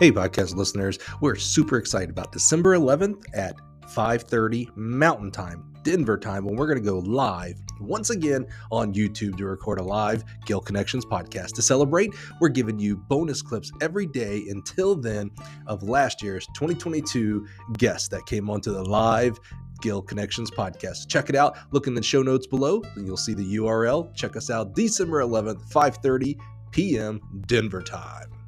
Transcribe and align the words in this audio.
Hey, 0.00 0.10
podcast 0.10 0.56
listeners, 0.56 0.98
we're 1.20 1.34
super 1.34 1.76
excited 1.76 2.08
about 2.08 2.32
December 2.32 2.74
11th 2.74 3.22
at 3.34 3.54
5:30 3.82 4.74
Mountain 4.74 5.30
Time, 5.30 5.74
Denver 5.82 6.16
time, 6.16 6.46
when 6.46 6.56
we're 6.56 6.68
going 6.68 6.82
to 6.82 6.90
go 6.90 7.00
live 7.00 7.60
once 7.82 8.08
again 8.08 8.46
on 8.72 8.94
YouTube 8.94 9.36
to 9.36 9.44
record 9.44 9.78
a 9.78 9.82
live 9.82 10.24
Gill 10.46 10.62
Connections 10.62 11.04
podcast. 11.04 11.52
To 11.52 11.60
celebrate, 11.60 12.14
we're 12.40 12.48
giving 12.48 12.78
you 12.78 12.96
bonus 12.96 13.42
clips 13.42 13.70
every 13.82 14.06
day 14.06 14.42
until 14.48 14.96
then 14.96 15.30
of 15.66 15.82
last 15.82 16.22
year's 16.22 16.46
2022 16.54 17.46
guests 17.76 18.08
that 18.08 18.24
came 18.24 18.48
onto 18.48 18.72
the 18.72 18.82
live 18.82 19.38
Gill 19.82 20.00
Connections 20.00 20.50
podcast. 20.50 21.08
Check 21.08 21.28
it 21.28 21.36
out. 21.36 21.58
Look 21.72 21.88
in 21.88 21.92
the 21.92 22.02
show 22.02 22.22
notes 22.22 22.46
below, 22.46 22.80
and 22.96 23.06
you'll 23.06 23.18
see 23.18 23.34
the 23.34 23.56
URL. 23.56 24.14
Check 24.14 24.34
us 24.34 24.48
out 24.48 24.74
December 24.74 25.20
11th, 25.20 25.70
5:30 25.70 26.38
p.m. 26.70 27.20
Denver 27.46 27.82
time. 27.82 28.39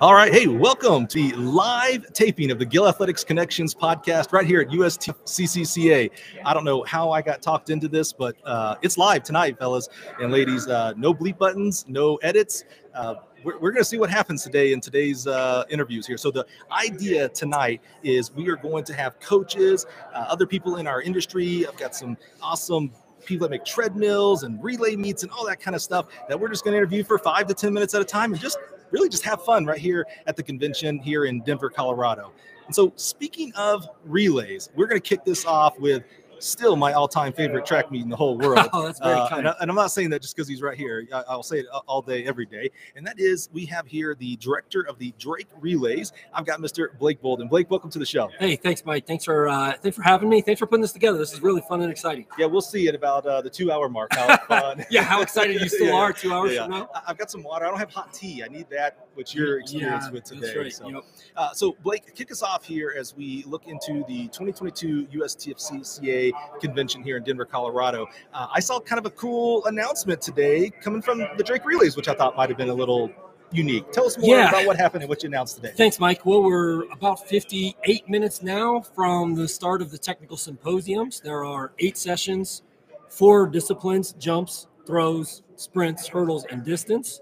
All 0.00 0.14
right. 0.14 0.32
Hey, 0.32 0.46
welcome 0.46 1.08
to 1.08 1.30
the 1.30 1.34
live 1.34 2.12
taping 2.12 2.52
of 2.52 2.60
the 2.60 2.64
Gill 2.64 2.86
Athletics 2.86 3.24
Connections 3.24 3.74
podcast 3.74 4.32
right 4.32 4.46
here 4.46 4.60
at 4.60 4.68
USTFCCCA. 4.68 6.08
I 6.44 6.54
don't 6.54 6.62
know 6.62 6.84
how 6.84 7.10
I 7.10 7.20
got 7.20 7.42
talked 7.42 7.68
into 7.68 7.88
this, 7.88 8.12
but 8.12 8.36
uh, 8.44 8.76
it's 8.80 8.96
live 8.96 9.24
tonight, 9.24 9.58
fellas 9.58 9.88
and 10.20 10.30
ladies. 10.30 10.68
Uh, 10.68 10.92
no 10.96 11.12
bleep 11.12 11.36
buttons, 11.36 11.84
no 11.88 12.14
edits. 12.18 12.62
Uh, 12.94 13.16
we're, 13.42 13.58
we're 13.58 13.72
going 13.72 13.82
to 13.82 13.88
see 13.88 13.98
what 13.98 14.08
happens 14.08 14.44
today 14.44 14.72
in 14.72 14.80
today's 14.80 15.26
uh, 15.26 15.64
interviews 15.68 16.06
here. 16.06 16.16
So, 16.16 16.30
the 16.30 16.46
idea 16.70 17.28
tonight 17.30 17.80
is 18.04 18.32
we 18.32 18.48
are 18.50 18.56
going 18.56 18.84
to 18.84 18.94
have 18.94 19.18
coaches, 19.18 19.84
uh, 20.14 20.26
other 20.28 20.46
people 20.46 20.76
in 20.76 20.86
our 20.86 21.02
industry. 21.02 21.66
I've 21.66 21.76
got 21.76 21.96
some 21.96 22.16
awesome 22.40 22.92
people 23.24 23.48
that 23.48 23.50
make 23.50 23.64
treadmills 23.64 24.44
and 24.44 24.62
relay 24.62 24.94
meets 24.94 25.24
and 25.24 25.32
all 25.32 25.44
that 25.46 25.58
kind 25.58 25.74
of 25.74 25.82
stuff 25.82 26.06
that 26.28 26.38
we're 26.38 26.48
just 26.50 26.62
going 26.62 26.72
to 26.72 26.78
interview 26.78 27.02
for 27.02 27.18
five 27.18 27.48
to 27.48 27.54
10 27.54 27.74
minutes 27.74 27.94
at 27.94 28.00
a 28.00 28.04
time 28.04 28.32
and 28.32 28.40
just 28.40 28.58
really 28.90 29.08
just 29.08 29.24
have 29.24 29.42
fun 29.44 29.66
right 29.66 29.78
here 29.78 30.06
at 30.26 30.36
the 30.36 30.42
convention 30.42 30.98
here 30.98 31.24
in 31.24 31.40
Denver, 31.40 31.70
Colorado. 31.70 32.32
And 32.66 32.74
so, 32.74 32.92
speaking 32.96 33.52
of 33.54 33.88
relays, 34.04 34.70
we're 34.74 34.86
going 34.86 35.00
to 35.00 35.08
kick 35.08 35.24
this 35.24 35.44
off 35.44 35.78
with 35.78 36.04
still 36.40 36.76
my 36.76 36.92
all-time 36.92 37.32
favorite 37.32 37.66
track 37.66 37.90
meet 37.90 38.02
in 38.02 38.08
the 38.08 38.16
whole 38.16 38.36
world. 38.38 38.68
Oh, 38.72 38.84
that's 38.84 38.98
very 39.00 39.14
Uh, 39.14 39.28
kind. 39.28 39.46
and, 39.46 39.48
I, 39.48 39.54
I'm 39.60 39.74
not 39.74 39.90
saying 39.90 40.10
that 40.10 40.22
just 40.22 40.36
because 40.36 40.46
he's 40.48 40.62
right 40.62 40.76
here. 40.76 41.06
I, 41.12 41.24
I'll 41.28 41.42
say 41.42 41.58
it 41.60 41.66
all 41.86 42.02
day, 42.02 42.24
every 42.24 42.46
day. 42.46 42.70
And 42.96 43.06
that 43.06 43.18
is, 43.18 43.48
we 43.52 43.64
have 43.66 43.86
here 43.86 44.14
the 44.14 44.36
director 44.36 44.82
of 44.88 44.98
the 44.98 45.12
Drake 45.18 45.48
Relays. 45.60 46.12
I've 46.32 46.46
got 46.46 46.60
Mr. 46.60 46.96
Blake 46.98 47.20
Boldon. 47.22 47.48
Blake, 47.48 47.70
welcome 47.70 47.90
to 47.90 47.98
the 47.98 48.06
show. 48.06 48.30
Hey, 48.38 48.56
thanks, 48.56 48.84
Mike. 48.84 49.06
Thanks 49.06 49.24
for 49.24 49.48
uh, 49.48 49.74
thanks 49.82 49.96
for 49.96 50.02
having 50.02 50.28
me. 50.28 50.40
Thanks 50.42 50.58
for 50.58 50.66
putting 50.66 50.82
this 50.82 50.92
together. 50.92 51.18
This 51.18 51.32
is 51.32 51.40
really 51.42 51.62
fun 51.68 51.80
and 51.82 51.90
exciting. 51.90 52.26
Yeah, 52.38 52.46
we'll 52.46 52.60
see 52.60 52.88
at 52.88 52.94
about 52.94 53.26
uh, 53.26 53.40
the 53.42 53.50
two-hour 53.50 53.88
mark 53.88 54.14
how 54.14 54.36
fun. 54.48 54.84
Yeah, 54.90 55.02
how 55.02 55.22
excited 55.22 55.60
you 55.60 55.68
still 55.68 55.86
Yeah, 55.88 55.94
are 55.94 56.12
two 56.12 56.32
hours 56.32 56.52
yeah, 56.52 56.62
from 56.64 56.70
now? 56.72 56.90
I've 57.06 57.18
got 57.18 57.30
some 57.30 57.42
water. 57.42 57.64
I 57.66 57.70
don't 57.70 57.78
have 57.78 57.92
hot 57.92 58.12
tea. 58.12 58.42
I 58.44 58.48
need 58.48 58.68
that, 58.70 59.06
which 59.14 59.34
you're 59.34 59.60
experienced 59.60 60.08
Yeah, 60.08 60.12
with 60.12 60.24
that's 60.24 60.40
today. 60.40 60.58
right. 60.58 60.72
So. 60.72 60.88
Yep. 60.88 61.04
Uh, 61.36 61.52
so, 61.52 61.76
Blake, 61.82 62.14
kick 62.14 62.30
us 62.30 62.42
off 62.42 62.64
here 62.64 62.94
as 62.98 63.16
we 63.16 63.44
look 63.46 63.66
into 63.66 64.04
the 64.06 64.28
2022 64.28 65.06
USTFCCCA 65.12 66.27
convention 66.60 67.02
here 67.02 67.16
in 67.16 67.24
Denver, 67.24 67.44
Colorado. 67.44 68.06
Uh, 68.32 68.46
I 68.52 68.60
saw 68.60 68.80
kind 68.80 68.98
of 68.98 69.06
a 69.06 69.10
cool 69.10 69.64
announcement 69.66 70.20
today 70.20 70.70
coming 70.82 71.02
from 71.02 71.18
the 71.36 71.44
Drake 71.44 71.64
Relays, 71.64 71.96
which 71.96 72.08
I 72.08 72.14
thought 72.14 72.36
might 72.36 72.48
have 72.48 72.58
been 72.58 72.70
a 72.70 72.74
little 72.74 73.10
unique. 73.50 73.90
Tell 73.92 74.04
us 74.06 74.18
more 74.18 74.36
Yeah. 74.36 74.48
about 74.50 74.66
what 74.66 74.76
happened 74.76 75.02
and 75.02 75.08
what 75.08 75.22
you 75.22 75.28
announced 75.28 75.56
today. 75.56 75.72
Thanks, 75.76 75.98
Mike. 75.98 76.26
Well, 76.26 76.42
we're 76.42 76.82
about 76.92 77.26
58 77.28 78.08
minutes 78.08 78.42
now 78.42 78.80
from 78.80 79.34
the 79.34 79.48
start 79.48 79.80
of 79.80 79.90
the 79.90 79.98
technical 79.98 80.36
symposiums. 80.36 81.20
There 81.20 81.44
are 81.44 81.72
eight 81.78 81.96
sessions, 81.96 82.62
four 83.08 83.46
disciplines 83.46 84.12
jumps, 84.12 84.66
throws, 84.86 85.42
sprints, 85.56 86.06
hurdles, 86.08 86.44
and 86.50 86.62
distance. 86.64 87.20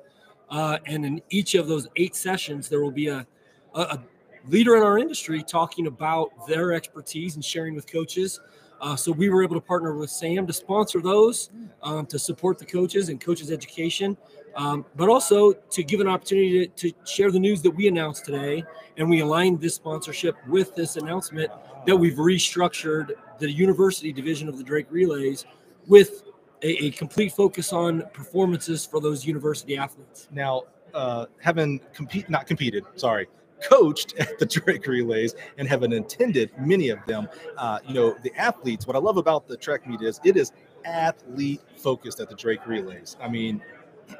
Uh, 0.50 0.78
and 0.86 1.04
in 1.04 1.22
each 1.30 1.54
of 1.54 1.68
those 1.68 1.88
eight 1.96 2.14
sessions, 2.16 2.68
there 2.68 2.80
will 2.82 2.90
be 2.92 3.08
a, 3.08 3.26
a, 3.74 3.80
a 3.80 4.02
leader 4.48 4.76
in 4.76 4.82
our 4.82 4.98
industry 4.98 5.42
talking 5.42 5.86
about 5.86 6.30
their 6.46 6.72
expertise 6.72 7.34
and 7.36 7.44
sharing 7.44 7.74
with 7.74 7.90
coaches. 7.90 8.40
Uh, 8.80 8.96
so 8.96 9.10
we 9.12 9.28
were 9.28 9.42
able 9.42 9.54
to 9.54 9.60
partner 9.60 9.94
with 9.94 10.10
Sam 10.10 10.46
to 10.46 10.52
sponsor 10.52 11.00
those, 11.00 11.50
um, 11.82 12.06
to 12.06 12.18
support 12.18 12.58
the 12.58 12.66
coaches 12.66 13.08
and 13.08 13.20
coaches' 13.20 13.50
education, 13.50 14.16
um, 14.54 14.84
but 14.96 15.08
also 15.08 15.52
to 15.52 15.82
give 15.82 16.00
an 16.00 16.08
opportunity 16.08 16.66
to, 16.66 16.90
to 16.90 16.96
share 17.04 17.30
the 17.30 17.38
news 17.38 17.62
that 17.62 17.70
we 17.70 17.88
announced 17.88 18.24
today. 18.24 18.64
And 18.96 19.08
we 19.08 19.20
aligned 19.20 19.60
this 19.60 19.74
sponsorship 19.74 20.36
with 20.46 20.74
this 20.74 20.96
announcement 20.96 21.50
that 21.86 21.96
we've 21.96 22.14
restructured 22.14 23.12
the 23.38 23.50
university 23.50 24.12
division 24.12 24.48
of 24.48 24.58
the 24.58 24.64
Drake 24.64 24.86
Relays 24.90 25.44
with 25.86 26.24
a, 26.62 26.86
a 26.86 26.90
complete 26.92 27.32
focus 27.32 27.72
on 27.72 28.02
performances 28.12 28.84
for 28.84 29.00
those 29.00 29.26
university 29.26 29.76
athletes. 29.76 30.28
Now, 30.32 30.62
uh, 30.94 31.26
having 31.40 31.80
compete, 31.92 32.28
not 32.30 32.46
competed, 32.46 32.84
sorry, 32.96 33.28
coached 33.62 34.14
at 34.18 34.38
the 34.38 34.46
Drake 34.64 34.86
Relays 34.86 35.34
and 35.58 35.68
having 35.68 35.92
attended 35.92 36.50
many 36.58 36.88
of 36.90 36.98
them, 37.06 37.28
uh, 37.56 37.78
you 37.86 37.94
know, 37.94 38.16
the 38.22 38.34
athletes, 38.36 38.86
what 38.86 38.96
I 38.96 38.98
love 38.98 39.16
about 39.16 39.46
the 39.46 39.56
track 39.56 39.86
meet 39.86 40.02
is 40.02 40.20
it 40.24 40.36
is 40.36 40.52
athlete 40.84 41.60
focused 41.76 42.20
at 42.20 42.28
the 42.28 42.36
Drake 42.36 42.66
Relays. 42.66 43.16
I 43.20 43.28
mean, 43.28 43.62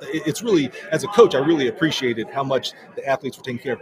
it's 0.00 0.42
really, 0.42 0.70
as 0.90 1.04
a 1.04 1.08
coach, 1.08 1.34
I 1.34 1.38
really 1.38 1.68
appreciated 1.68 2.28
how 2.30 2.42
much 2.42 2.72
the 2.96 3.06
athletes 3.06 3.36
were 3.36 3.44
taken 3.44 3.58
care 3.58 3.74
of. 3.74 3.80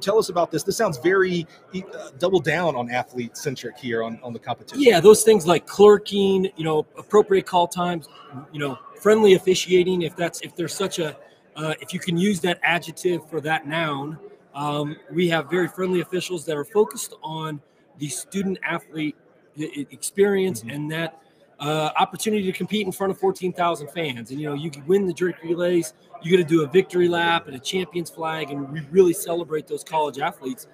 Tell 0.00 0.18
us 0.18 0.30
about 0.30 0.50
this. 0.50 0.62
This 0.62 0.76
sounds 0.76 0.98
very 0.98 1.46
uh, 1.74 2.10
double 2.18 2.40
down 2.40 2.74
on 2.74 2.90
athlete 2.90 3.36
centric 3.36 3.78
here 3.78 4.02
on, 4.02 4.18
on 4.22 4.32
the 4.32 4.38
competition. 4.38 4.82
Yeah, 4.82 4.98
those 4.98 5.22
things 5.22 5.46
like 5.46 5.66
clerking, 5.66 6.50
you 6.56 6.64
know, 6.64 6.86
appropriate 6.96 7.46
call 7.46 7.68
times, 7.68 8.08
you 8.52 8.58
know, 8.58 8.78
friendly 9.00 9.34
officiating. 9.34 10.02
If 10.02 10.16
that's 10.16 10.40
if 10.40 10.56
there's 10.56 10.74
such 10.74 10.98
a, 10.98 11.16
uh, 11.54 11.74
if 11.80 11.92
you 11.92 12.00
can 12.00 12.16
use 12.16 12.40
that 12.40 12.58
adjective 12.62 13.28
for 13.28 13.40
that 13.42 13.66
noun, 13.66 14.18
um, 14.54 14.96
we 15.10 15.28
have 15.28 15.50
very 15.50 15.68
friendly 15.68 16.00
officials 16.00 16.44
that 16.46 16.56
are 16.56 16.64
focused 16.64 17.14
on 17.22 17.60
the 17.98 18.08
student 18.08 18.58
athlete 18.62 19.16
experience 19.56 20.62
Mhm. 20.62 20.74
and 20.74 20.90
that 20.90 21.18
uh, 21.60 21.90
opportunity 21.96 22.42
to 22.42 22.52
compete 22.52 22.84
in 22.86 22.90
front 22.90 23.12
of 23.12 23.18
14,000 23.18 23.86
fans. 23.88 24.32
And 24.32 24.40
you 24.40 24.48
know, 24.48 24.54
you 24.54 24.68
can 24.68 24.84
win 24.86 25.06
the 25.06 25.12
Drake 25.12 25.40
relays. 25.44 25.94
You 26.20 26.36
got 26.36 26.42
to 26.42 26.48
do 26.48 26.64
a 26.64 26.66
victory 26.66 27.06
lap 27.06 27.46
and 27.46 27.54
a 27.54 27.58
champions 27.60 28.10
flag, 28.10 28.50
and 28.50 28.68
we 28.72 28.80
really 28.90 29.12
celebrate 29.12 29.68
those 29.68 29.84
college 29.84 30.18
athletes. 30.18 30.66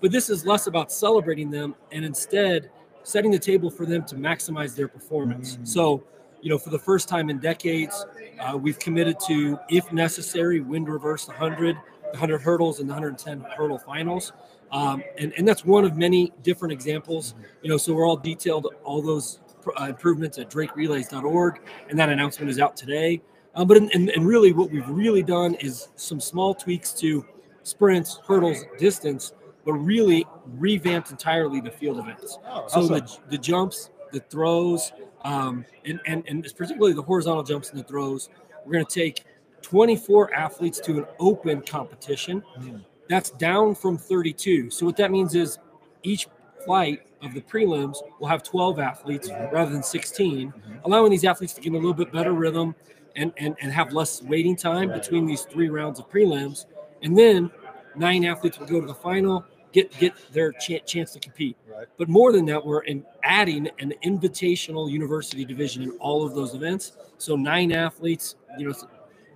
But 0.00 0.12
this 0.12 0.30
is 0.30 0.46
less 0.46 0.68
about 0.68 0.92
celebrating 0.92 1.50
them 1.50 1.74
and 1.90 2.04
instead 2.04 2.70
setting 3.02 3.30
the 3.30 3.38
table 3.38 3.70
for 3.70 3.86
them 3.86 4.04
to 4.04 4.14
maximize 4.16 4.76
their 4.76 4.88
performance. 4.88 5.56
Mm. 5.56 5.66
So, 5.66 6.04
you 6.42 6.50
know, 6.50 6.58
for 6.58 6.70
the 6.70 6.78
first 6.78 7.08
time 7.08 7.30
in 7.30 7.38
decades, 7.38 8.04
uh, 8.40 8.56
we've 8.56 8.78
committed 8.78 9.18
to, 9.26 9.58
if 9.70 9.92
necessary, 9.92 10.60
wind 10.60 10.88
reverse 10.88 11.26
100, 11.26 11.76
the 11.76 11.95
100 12.10 12.40
hurdles, 12.40 12.80
and 12.80 12.88
the 12.88 12.92
110 12.92 13.40
hurdle 13.56 13.78
finals. 13.78 14.32
Um, 14.72 15.02
and, 15.18 15.32
and 15.36 15.46
that's 15.46 15.64
one 15.64 15.84
of 15.84 15.96
many 15.96 16.32
different 16.42 16.72
examples. 16.72 17.34
You 17.62 17.70
know, 17.70 17.76
so 17.76 17.94
we're 17.94 18.06
all 18.06 18.16
detailed 18.16 18.66
all 18.84 19.00
those 19.02 19.40
uh, 19.80 19.84
improvements 19.84 20.38
at 20.38 20.50
drakerelays.org, 20.50 21.60
and 21.88 21.98
that 21.98 22.08
announcement 22.08 22.50
is 22.50 22.58
out 22.58 22.76
today. 22.76 23.22
Uh, 23.54 23.64
but 23.64 23.76
in, 23.76 23.90
and, 23.92 24.10
and 24.10 24.26
really, 24.26 24.52
what 24.52 24.70
we've 24.70 24.88
really 24.88 25.22
done 25.22 25.54
is 25.54 25.88
some 25.96 26.20
small 26.20 26.54
tweaks 26.54 26.92
to 26.92 27.24
sprints, 27.62 28.20
hurdles, 28.26 28.64
distance, 28.78 29.32
but 29.64 29.72
really 29.74 30.24
revamped 30.58 31.10
entirely 31.10 31.60
the 31.60 31.70
field 31.70 31.98
events. 31.98 32.38
Oh, 32.46 32.66
So 32.68 32.80
awesome. 32.80 32.94
the, 32.94 33.18
the 33.30 33.38
jumps, 33.38 33.90
the 34.12 34.20
throws, 34.20 34.92
um, 35.24 35.64
and, 35.84 35.98
and, 36.06 36.24
and 36.28 36.44
particularly 36.56 36.92
the 36.92 37.02
horizontal 37.02 37.42
jumps 37.42 37.70
and 37.70 37.80
the 37.80 37.84
throws, 37.84 38.28
we're 38.64 38.72
going 38.72 38.86
to 38.86 38.94
take 38.94 39.24
24 39.66 40.32
athletes 40.32 40.78
to 40.78 40.98
an 40.98 41.06
open 41.18 41.60
competition. 41.60 42.40
Mm. 42.60 42.84
That's 43.08 43.30
down 43.30 43.74
from 43.74 43.98
32. 43.98 44.70
So 44.70 44.86
what 44.86 44.96
that 44.98 45.10
means 45.10 45.34
is 45.34 45.58
each 46.04 46.28
flight 46.64 47.02
of 47.20 47.34
the 47.34 47.40
prelims 47.40 47.96
will 48.20 48.28
have 48.28 48.44
12 48.44 48.78
athletes 48.78 49.28
rather 49.52 49.72
than 49.72 49.82
16, 49.82 50.54
allowing 50.84 51.10
these 51.10 51.24
athletes 51.24 51.52
to 51.54 51.60
get 51.60 51.72
a 51.72 51.74
little 51.74 51.94
bit 51.94 52.12
better 52.12 52.32
rhythm 52.32 52.76
and, 53.16 53.32
and, 53.38 53.56
and 53.60 53.72
have 53.72 53.92
less 53.92 54.22
waiting 54.22 54.54
time 54.54 54.92
between 54.92 55.26
these 55.26 55.42
three 55.42 55.68
rounds 55.68 55.98
of 55.98 56.08
prelims. 56.08 56.66
And 57.02 57.18
then 57.18 57.50
nine 57.96 58.24
athletes 58.24 58.60
will 58.60 58.68
go 58.68 58.80
to 58.80 58.86
the 58.86 58.94
final, 58.94 59.44
get 59.72 59.90
get 59.98 60.14
their 60.32 60.52
ch- 60.52 60.86
chance 60.86 61.10
to 61.14 61.18
compete. 61.18 61.56
Right. 61.68 61.88
But 61.98 62.08
more 62.08 62.30
than 62.30 62.44
that, 62.46 62.64
we're 62.64 62.82
in 62.82 63.04
adding 63.24 63.68
an 63.80 63.94
invitational 64.04 64.88
university 64.88 65.44
division 65.44 65.82
in 65.82 65.90
all 65.98 66.24
of 66.24 66.36
those 66.36 66.54
events. 66.54 66.92
So 67.18 67.34
nine 67.34 67.72
athletes, 67.72 68.36
you 68.58 68.68
know, 68.68 68.74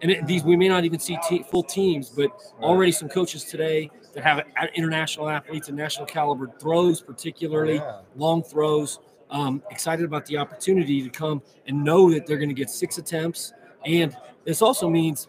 and 0.03 0.11
it, 0.11 0.27
these 0.27 0.43
we 0.45 0.57
may 0.57 0.69
not 0.69 0.85
even 0.85 0.99
see 0.99 1.19
te- 1.29 1.43
full 1.45 1.63
teams, 1.63 2.11
but 2.11 2.31
already 2.61 2.93
some 2.93 3.09
coaches 3.09 3.45
today 3.45 3.91
that 4.15 4.23
have 4.25 4.45
international 4.75 5.29
athletes 5.29 5.69
and 5.69 5.77
national 5.77 6.07
caliber 6.07 6.49
throws, 6.61 7.01
particularly 7.01 7.77
Yeah. 7.77 8.01
long 8.17 8.43
throws. 8.43 8.99
Um, 9.31 9.63
excited 9.71 10.05
about 10.05 10.27
the 10.27 10.37
opportunity 10.39 11.03
to 11.03 11.09
come 11.09 11.41
and 11.69 11.85
know 11.85 12.11
that 12.11 12.27
they're 12.27 12.37
going 12.39 12.49
to 12.49 12.55
get 12.55 12.69
six 12.69 12.99
attempts, 12.99 13.53
and 13.87 14.17
this 14.45 14.61
also 14.61 14.89
means 14.89 15.29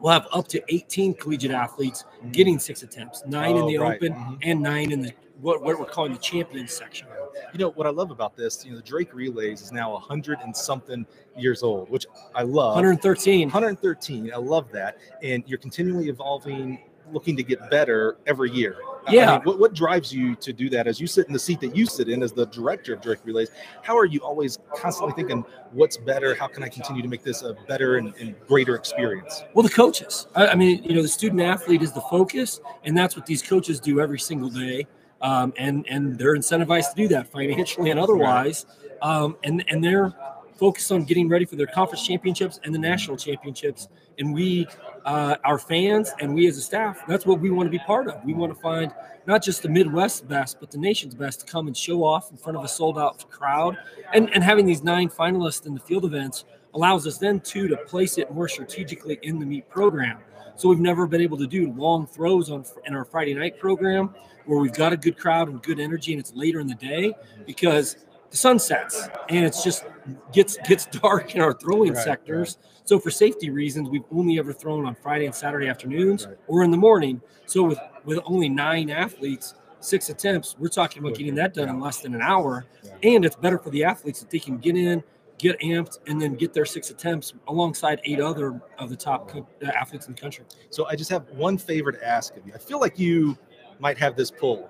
we'll 0.00 0.12
have 0.12 0.26
up 0.32 0.48
to 0.48 0.60
18 0.74 1.14
collegiate 1.14 1.52
athletes 1.52 2.04
getting 2.32 2.58
six 2.58 2.82
attempts, 2.82 3.22
nine 3.26 3.56
in 3.56 3.62
Oh, 3.62 3.68
the 3.68 3.78
right. 3.78 3.96
open 4.02 4.14
Mhm. 4.14 4.38
and 4.42 4.60
nine 4.60 4.90
in 4.90 5.00
the 5.02 5.12
what, 5.40 5.62
what 5.62 5.78
we're 5.78 5.86
calling 5.86 6.12
the 6.12 6.18
champions 6.18 6.72
section. 6.72 7.06
You 7.52 7.58
know 7.58 7.70
what 7.70 7.86
I 7.86 7.90
love 7.90 8.10
about 8.10 8.36
this? 8.36 8.64
You 8.64 8.72
know, 8.72 8.76
the 8.78 8.82
Drake 8.82 9.14
Relays 9.14 9.62
is 9.62 9.72
now 9.72 9.90
a 9.90 9.94
100 9.94 10.38
and 10.40 10.56
something 10.56 11.06
years 11.36 11.62
old, 11.62 11.90
which 11.90 12.06
I 12.34 12.42
love. 12.42 12.74
113. 12.74 13.48
113. 13.48 14.32
I 14.32 14.36
love 14.36 14.70
that, 14.72 14.98
and 15.22 15.42
you're 15.46 15.58
continually 15.58 16.08
evolving, 16.08 16.80
looking 17.12 17.36
to 17.36 17.42
get 17.42 17.70
better 17.70 18.18
every 18.26 18.50
year. 18.50 18.76
I 19.06 19.14
Yeah. 19.14 19.32
mean, 19.32 19.40
what, 19.44 19.58
what 19.58 19.74
drives 19.74 20.12
you 20.14 20.36
to 20.36 20.52
do 20.52 20.68
that 20.70 20.86
as 20.86 21.00
you 21.00 21.06
sit 21.06 21.26
in 21.26 21.32
the 21.32 21.38
seat 21.38 21.60
that 21.60 21.74
you 21.74 21.86
sit 21.86 22.08
in 22.08 22.22
as 22.22 22.32
the 22.32 22.46
director 22.46 22.92
of 22.94 23.00
Drake 23.00 23.20
Relays? 23.24 23.50
How 23.82 23.96
are 23.96 24.04
you 24.04 24.20
always 24.20 24.58
constantly 24.76 25.14
thinking, 25.14 25.44
what's 25.72 25.96
better? 25.96 26.34
How 26.34 26.46
can 26.46 26.62
I 26.62 26.68
continue 26.68 27.02
to 27.02 27.08
make 27.08 27.24
this 27.24 27.42
a 27.42 27.54
better 27.66 27.96
and, 27.96 28.14
and 28.20 28.34
greater 28.46 28.74
experience? 28.76 29.42
Well, 29.54 29.62
the 29.62 29.70
coaches. 29.70 30.28
I, 30.34 30.48
I 30.48 30.54
mean, 30.54 30.84
you 30.84 30.94
know, 30.94 31.02
the 31.02 31.08
student 31.08 31.40
athlete 31.40 31.82
is 31.82 31.92
the 31.92 32.02
focus, 32.02 32.60
and 32.84 32.96
that's 32.96 33.16
what 33.16 33.26
these 33.26 33.42
coaches 33.42 33.80
do 33.80 34.00
every 34.00 34.18
single 34.20 34.50
day. 34.50 34.86
Um, 35.22 35.52
and 35.58 35.86
and 35.88 36.18
they're 36.18 36.36
incentivized 36.36 36.90
to 36.90 36.96
do 36.96 37.08
that 37.08 37.30
financially 37.30 37.90
and 37.90 38.00
otherwise. 38.00 38.66
Um, 39.02 39.36
and 39.44 39.64
and 39.68 39.82
they're 39.82 40.14
focused 40.60 40.92
on 40.92 41.04
getting 41.04 41.26
ready 41.26 41.46
for 41.46 41.56
their 41.56 41.66
conference 41.66 42.06
championships 42.06 42.60
and 42.64 42.74
the 42.74 42.78
national 42.78 43.16
championships. 43.16 43.88
And 44.18 44.34
we, 44.34 44.66
uh, 45.06 45.36
our 45.42 45.58
fans, 45.58 46.12
and 46.20 46.34
we 46.34 46.46
as 46.46 46.58
a 46.58 46.60
staff, 46.60 47.02
that's 47.08 47.24
what 47.24 47.40
we 47.40 47.50
want 47.50 47.66
to 47.66 47.70
be 47.70 47.78
part 47.78 48.08
of. 48.08 48.22
We 48.26 48.34
want 48.34 48.54
to 48.54 48.60
find 48.60 48.92
not 49.26 49.42
just 49.42 49.62
the 49.62 49.70
Midwest 49.70 50.28
best, 50.28 50.60
but 50.60 50.70
the 50.70 50.76
nation's 50.76 51.14
best 51.14 51.40
to 51.40 51.46
come 51.46 51.66
and 51.66 51.74
show 51.74 52.04
off 52.04 52.30
in 52.30 52.36
front 52.36 52.58
of 52.58 52.64
a 52.64 52.68
sold 52.68 52.98
out 52.98 53.28
crowd. 53.30 53.78
And 54.12 54.28
and 54.34 54.44
having 54.44 54.66
these 54.66 54.82
nine 54.82 55.08
finalists 55.08 55.66
in 55.66 55.72
the 55.72 55.80
field 55.80 56.04
events 56.04 56.44
allows 56.74 57.06
us 57.06 57.18
then 57.18 57.40
too 57.40 57.68
to 57.68 57.76
place 57.76 58.18
it 58.18 58.32
more 58.32 58.48
strategically 58.48 59.18
in 59.22 59.38
the 59.38 59.46
meet 59.46 59.68
program. 59.68 60.18
So 60.56 60.68
we've 60.68 60.78
never 60.80 61.06
been 61.06 61.20
able 61.20 61.38
to 61.38 61.46
do 61.46 61.72
long 61.72 62.06
throws 62.06 62.50
on 62.50 62.64
in 62.86 62.94
our 62.94 63.04
Friday 63.04 63.34
night 63.34 63.58
program 63.58 64.14
where 64.46 64.58
we've 64.58 64.72
got 64.72 64.92
a 64.92 64.96
good 64.96 65.16
crowd 65.16 65.48
and 65.48 65.62
good 65.62 65.78
energy, 65.80 66.12
and 66.12 66.20
it's 66.20 66.34
later 66.34 66.60
in 66.60 66.66
the 66.66 66.74
day 66.74 67.14
because 67.46 67.96
the 68.30 68.36
sun 68.36 68.58
sets 68.58 69.08
and 69.28 69.44
it's 69.44 69.62
just 69.64 69.84
gets 70.32 70.56
gets 70.68 70.86
dark 71.00 71.34
in 71.34 71.40
our 71.40 71.52
throwing 71.52 71.94
Right, 71.94 72.04
sectors. 72.04 72.58
So 72.84 72.98
for 72.98 73.10
safety 73.10 73.50
reasons, 73.50 73.88
we've 73.88 74.04
only 74.12 74.38
ever 74.38 74.52
thrown 74.52 74.84
on 74.86 74.94
Friday 74.96 75.26
and 75.26 75.34
Saturday 75.34 75.68
afternoons 75.68 76.26
Right. 76.26 76.36
or 76.46 76.62
in 76.62 76.70
the 76.70 76.76
morning. 76.76 77.20
So 77.46 77.64
with 77.64 77.78
with 78.04 78.18
only 78.24 78.48
nine 78.48 78.90
athletes, 78.90 79.54
six 79.80 80.08
attempts, 80.10 80.56
we're 80.58 80.68
talking 80.68 81.02
about 81.02 81.16
getting 81.16 81.34
that 81.36 81.54
done 81.54 81.68
in 81.68 81.80
less 81.80 82.00
than 82.00 82.14
an 82.14 82.22
hour, 82.22 82.66
and 83.02 83.24
it's 83.24 83.36
better 83.36 83.58
for 83.58 83.70
the 83.70 83.84
athletes 83.84 84.20
that 84.20 84.30
they 84.30 84.38
can 84.38 84.58
get 84.58 84.76
in. 84.76 85.02
Get 85.40 85.58
amped 85.60 86.00
and 86.06 86.20
then 86.20 86.34
get 86.34 86.52
their 86.52 86.66
six 86.66 86.90
attempts 86.90 87.32
alongside 87.48 88.02
eight 88.04 88.20
other 88.20 88.60
of 88.78 88.90
the 88.90 88.96
top 88.96 89.26
co- 89.26 89.46
uh, 89.64 89.68
athletes 89.68 90.06
in 90.06 90.14
the 90.14 90.20
country. 90.20 90.44
So 90.68 90.84
I 90.86 90.96
just 90.96 91.08
have 91.08 91.26
one 91.30 91.56
favor 91.56 91.90
to 91.90 92.06
ask 92.06 92.36
of 92.36 92.46
you. 92.46 92.52
I 92.54 92.58
feel 92.58 92.78
like 92.78 92.98
you 92.98 93.38
might 93.78 93.96
have 93.96 94.16
this 94.16 94.30
pull. 94.30 94.68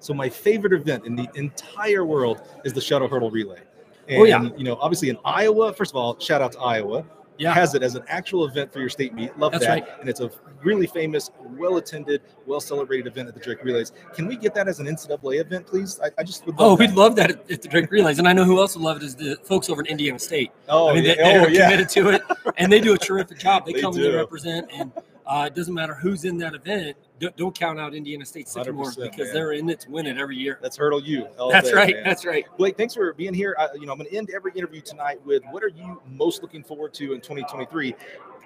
So 0.00 0.14
my 0.14 0.30
favorite 0.30 0.72
event 0.72 1.04
in 1.04 1.14
the 1.16 1.28
entire 1.34 2.06
world 2.06 2.40
is 2.64 2.72
the 2.72 2.80
shuttle 2.80 3.08
hurdle 3.08 3.30
relay. 3.30 3.60
And, 4.08 4.22
Oh, 4.22 4.24
yeah. 4.24 4.48
you 4.56 4.64
know, 4.64 4.76
obviously 4.80 5.10
in 5.10 5.18
Iowa, 5.22 5.74
first 5.74 5.90
of 5.92 5.96
all, 5.96 6.18
shout 6.18 6.40
out 6.40 6.52
to 6.52 6.60
Iowa. 6.60 7.04
Yeah. 7.38 7.54
Has 7.54 7.74
it 7.74 7.82
as 7.84 7.94
an 7.94 8.02
actual 8.08 8.46
event 8.46 8.72
for 8.72 8.80
your 8.80 8.88
state 8.88 9.14
meet. 9.14 9.36
Love 9.38 9.52
That's 9.52 9.64
that. 9.64 9.70
right. 9.70 10.00
And 10.00 10.08
it's 10.08 10.20
a 10.20 10.30
really 10.64 10.88
famous, 10.88 11.30
well 11.56 11.76
attended, 11.76 12.20
well 12.46 12.60
celebrated 12.60 13.06
event 13.06 13.28
at 13.28 13.34
the 13.34 13.40
Drake 13.40 13.62
Relays. 13.62 13.92
Can 14.12 14.26
we 14.26 14.36
get 14.36 14.54
that 14.54 14.66
as 14.66 14.80
an 14.80 14.86
NCAA 14.86 15.40
event, 15.40 15.66
please? 15.66 16.00
I, 16.02 16.10
I 16.18 16.24
just 16.24 16.44
would 16.46 16.58
love 16.58 16.72
Oh, 16.72 16.76
that. 16.76 16.88
we'd 16.88 16.96
love 16.96 17.14
that 17.16 17.30
at, 17.30 17.50
at 17.50 17.62
the 17.62 17.68
Drake 17.68 17.90
Relays, 17.92 18.18
and 18.18 18.26
I 18.28 18.32
know 18.32 18.44
who 18.44 18.58
else 18.58 18.74
would 18.76 18.82
love 18.82 18.96
it 18.96 19.04
is 19.04 19.14
the 19.14 19.36
folks 19.44 19.70
over 19.70 19.80
in 19.82 19.86
Indiana 19.86 20.18
State. 20.18 20.50
Oh, 20.68 20.88
I 20.90 20.94
mean, 20.94 21.04
yeah. 21.04 21.14
they, 21.14 21.22
they're 21.22 21.42
oh, 21.42 21.48
yeah. 21.48 21.64
committed 21.70 21.88
to 21.90 22.08
it, 22.10 22.22
and 22.58 22.72
they 22.72 22.80
do 22.80 22.94
a 22.94 22.98
terrific 22.98 23.38
job. 23.38 23.64
They, 23.66 23.72
They 23.74 23.80
come 23.82 23.94
and 23.94 24.02
they 24.02 24.10
represent, 24.14 24.68
and 24.72 24.90
uh, 25.28 25.44
it 25.46 25.54
doesn't 25.54 25.74
matter 25.74 25.94
who's 25.94 26.24
in 26.24 26.38
that 26.38 26.54
event. 26.54 26.96
Don't, 27.20 27.36
don't 27.36 27.54
count 27.54 27.78
out 27.78 27.94
Indiana 27.94 28.24
State 28.24 28.48
Sycamore 28.48 28.92
because 28.96 29.18
man. 29.18 29.34
they're 29.34 29.52
in 29.52 29.68
it 29.68 29.80
to 29.80 29.90
win 29.90 30.06
it 30.06 30.16
every 30.16 30.36
year. 30.36 30.58
Let's 30.62 30.76
hurdle 30.76 31.02
you. 31.02 31.28
That's 31.50 31.70
day, 31.70 31.76
right. 31.76 31.94
man. 31.96 32.04
That's 32.04 32.24
right. 32.24 32.46
Blake, 32.56 32.78
thanks 32.78 32.94
for 32.94 33.12
being 33.12 33.34
here. 33.34 33.54
I, 33.58 33.68
you 33.74 33.84
know, 33.84 33.92
I'm 33.92 33.98
going 33.98 34.10
to 34.10 34.16
end 34.16 34.30
every 34.34 34.52
interview 34.54 34.80
tonight 34.80 35.20
with 35.26 35.42
what 35.50 35.62
are 35.62 35.68
you 35.68 36.00
most 36.06 36.42
looking 36.42 36.64
forward 36.64 36.94
to 36.94 37.12
in 37.12 37.20
2023? 37.20 37.94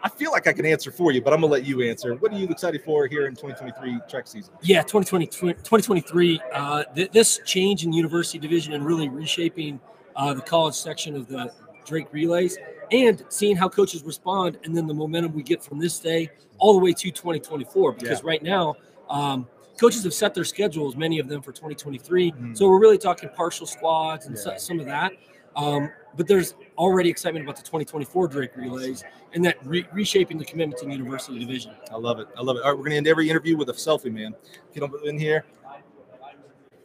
I 0.03 0.09
feel 0.09 0.33
like 0.33 0.49
I 0.49 0.53
can 0.53 0.67
answer 0.67 0.91
for 0.91 1.13
you, 1.13 1.23
but 1.23 1.33
I'm 1.33 1.41
going 1.41 1.51
to 1.51 1.53
let 1.53 1.65
you 1.65 1.83
answer. 1.83 2.17
What 2.17 2.33
are 2.33 2.39
you 2.39 2.49
excited 2.49 2.83
for 2.83 3.07
here 3.07 3.29
in 3.29 3.37
2023 3.37 4.01
track 4.09 4.27
season? 4.27 4.53
Yeah, 4.61 4.83
2020, 4.83 5.27
2023, 5.27 6.41
uh, 6.53 6.83
th- 6.95 7.13
this 7.13 7.41
change 7.45 7.85
in 7.85 7.93
university 7.93 8.41
division 8.41 8.73
and 8.73 8.85
really 8.85 9.09
reshaping 9.09 9.79
uh, 10.17 10.35
the 10.35 10.43
college 10.43 10.75
section 10.75 11.15
of 11.15 11.29
the 11.29 11.53
Drake 11.85 12.09
Relays 12.13 12.59
and 12.93 13.25
seeing 13.29 13.57
how 13.57 13.69
coaches 13.69 14.03
respond 14.05 14.59
and 14.65 14.77
then 14.77 14.87
the 14.87 14.95
momentum 14.95 15.33
we 15.33 15.43
get 15.43 15.65
from 15.65 15.79
this 15.81 15.99
day 15.99 16.31
all 16.59 16.75
the 16.75 16.79
way 16.79 16.93
to 16.93 17.11
2024. 17.11 17.93
Because 17.93 18.23
right 18.23 18.43
now, 18.43 18.75
um, 19.09 19.49
coaches 19.81 20.05
have 20.05 20.15
set 20.15 20.35
their 20.35 20.45
schedules, 20.45 20.95
many 20.95 21.19
of 21.19 21.27
them 21.27 21.41
for 21.43 21.53
2023. 21.53 22.33
Mhm. 22.33 22.57
So 22.57 22.69
we're 22.69 22.79
really 22.81 22.99
talking 22.99 23.31
partial 23.31 23.67
squads 23.67 24.27
and 24.27 24.37
Yeah. 24.37 24.57
some 24.59 24.79
of 24.79 24.87
that. 24.87 25.13
Um, 25.57 25.91
but 26.17 26.27
there's 26.29 26.55
already 26.79 27.09
excitement 27.11 27.45
about 27.45 27.57
the 27.57 27.63
2024 27.63 28.29
Drake 28.29 28.57
Relays 28.57 29.05
and 29.35 29.45
that 29.45 29.57
re- 29.67 29.87
reshaping 29.93 30.39
the 30.39 30.45
commitment 30.45 30.79
to 30.81 30.87
the 30.87 30.93
university 30.93 31.39
division. 31.39 31.73
I 31.91 31.97
love 31.97 32.19
it. 32.21 32.29
I 32.37 32.43
love 32.43 32.57
it. 32.57 32.63
All 32.63 32.71
right, 32.71 32.77
we're 32.77 32.85
going 32.85 32.93
to 32.93 32.97
end 32.99 33.09
every 33.09 33.29
interview 33.29 33.57
with 33.57 33.69
a 33.71 33.73
selfie, 33.73 34.13
man. 34.13 34.35
Get 34.75 34.83
up 34.83 34.91
in 35.05 35.19
here. 35.19 35.45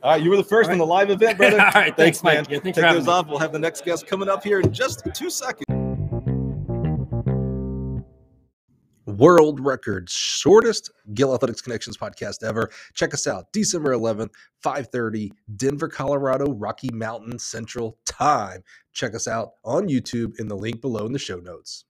All 0.03 0.11
right, 0.11 0.21
you 0.21 0.29
were 0.29 0.37
the 0.37 0.43
first 0.43 0.69
on 0.69 0.77
the 0.77 0.85
live 0.85 1.09
event, 1.09 1.37
brother. 1.37 1.59
All 1.61 1.71
right, 1.73 1.95
thanks, 1.95 2.23
man. 2.23 2.37
Mike. 2.37 2.49
Yeah, 2.49 2.59
thanks 2.59 2.77
Take 2.77 2.91
those 2.91 3.05
me. 3.07 3.11
off. 3.11 3.27
We'll 3.27 3.39
have 3.39 3.51
the 3.51 3.59
next 3.59 3.83
guest 3.83 4.05
coming 4.07 4.29
up 4.29 4.43
here 4.43 4.59
in 4.59 4.71
just 4.71 5.03
two 5.13 5.29
seconds. 5.29 5.65
World 9.17 9.59
record 9.65 10.11
shortest 10.11 10.91
Gill 11.15 11.33
Athletics 11.33 11.59
Connections 11.59 11.97
podcast 11.97 12.43
ever. 12.43 12.69
Check 12.93 13.15
us 13.15 13.25
out 13.25 13.51
December 13.51 13.91
11th, 13.93 14.29
5:30, 14.63 15.31
Denver, 15.55 15.87
Colorado, 15.87 16.51
Rocky 16.51 16.91
Mountain 16.93 17.39
Central 17.39 17.97
Time. 18.05 18.61
Check 18.93 19.15
us 19.15 19.27
out 19.27 19.53
on 19.63 19.87
YouTube 19.87 20.39
in 20.39 20.47
the 20.47 20.55
link 20.55 20.81
below 20.81 21.07
in 21.07 21.13
the 21.13 21.19
show 21.19 21.39
notes. 21.39 21.85